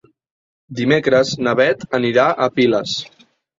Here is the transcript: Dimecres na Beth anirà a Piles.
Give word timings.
Dimecres 0.79 1.35
na 1.49 1.55
Beth 1.61 1.87
anirà 2.01 2.27
a 2.31 2.51
Piles. 2.59 2.99